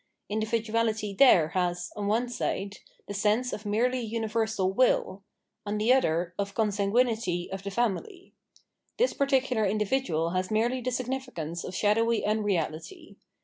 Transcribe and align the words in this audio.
Individuality 0.29 1.13
there 1.13 1.49
has, 1.49 1.91
on 1.95 2.07
one 2.07 2.27
side, 2.27 2.79
the 3.07 3.13
sense 3.13 3.53
of 3.53 3.67
merely 3.67 3.99
universal 4.01 4.73
will, 4.73 5.21
on 5.63 5.77
the 5.77 5.93
other, 5.93 6.33
of 6.39 6.55
consanguinity 6.55 7.47
of 7.51 7.61
the 7.61 7.69
family. 7.69 8.33
This 8.97 9.13
particular 9.13 9.63
individual 9.63 10.31
has 10.31 10.49
merely 10.49 10.81
the 10.81 10.89
signifi 10.89 11.35
cance 11.35 11.63
of 11.63 11.75
shadowy 11.75 12.25
unreality. 12.25 13.17